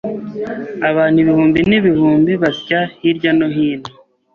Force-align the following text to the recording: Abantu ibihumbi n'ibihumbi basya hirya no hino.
Abantu 0.89 1.17
ibihumbi 1.23 1.59
n'ibihumbi 1.69 2.31
basya 2.41 2.79
hirya 2.99 3.31
no 3.37 3.47
hino. 3.55 3.89